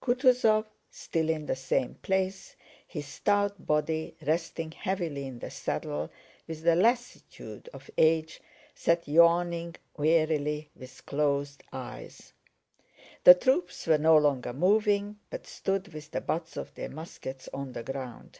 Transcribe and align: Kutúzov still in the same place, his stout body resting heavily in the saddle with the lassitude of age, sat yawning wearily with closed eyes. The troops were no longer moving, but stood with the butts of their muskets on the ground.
Kutúzov 0.00 0.66
still 0.88 1.28
in 1.28 1.46
the 1.46 1.56
same 1.56 1.96
place, 1.96 2.54
his 2.86 3.08
stout 3.08 3.66
body 3.66 4.14
resting 4.24 4.70
heavily 4.70 5.26
in 5.26 5.40
the 5.40 5.50
saddle 5.50 6.12
with 6.46 6.62
the 6.62 6.76
lassitude 6.76 7.68
of 7.72 7.90
age, 7.98 8.40
sat 8.76 9.08
yawning 9.08 9.74
wearily 9.96 10.70
with 10.76 11.04
closed 11.06 11.64
eyes. 11.72 12.32
The 13.24 13.34
troops 13.34 13.88
were 13.88 13.98
no 13.98 14.16
longer 14.16 14.52
moving, 14.52 15.18
but 15.28 15.44
stood 15.44 15.92
with 15.92 16.12
the 16.12 16.20
butts 16.20 16.56
of 16.56 16.72
their 16.74 16.88
muskets 16.88 17.48
on 17.52 17.72
the 17.72 17.82
ground. 17.82 18.38